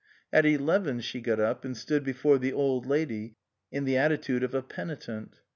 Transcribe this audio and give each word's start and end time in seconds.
At 0.33 0.47
eleven 0.47 0.99
she 0.99 1.21
got 1.21 1.39
up 1.39 1.63
and 1.63 1.77
stood 1.77 2.03
before 2.03 2.39
the 2.39 2.51
Old 2.53 2.87
Lady 2.87 3.35
in 3.71 3.85
the 3.85 3.97
attitude 3.97 4.41
of 4.41 4.55
a 4.55 4.63
penitent. 4.63 5.41